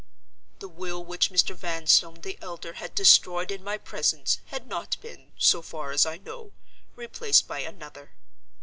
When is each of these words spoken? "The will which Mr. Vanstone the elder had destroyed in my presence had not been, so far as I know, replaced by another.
"The 0.57 0.67
will 0.67 1.05
which 1.05 1.29
Mr. 1.29 1.53
Vanstone 1.55 2.21
the 2.21 2.39
elder 2.41 2.73
had 2.73 2.95
destroyed 2.95 3.51
in 3.51 3.63
my 3.63 3.77
presence 3.77 4.39
had 4.47 4.65
not 4.65 4.99
been, 4.99 5.31
so 5.37 5.61
far 5.61 5.91
as 5.91 6.07
I 6.07 6.17
know, 6.17 6.53
replaced 6.95 7.47
by 7.47 7.59
another. 7.59 8.13